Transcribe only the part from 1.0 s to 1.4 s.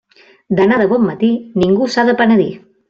matí,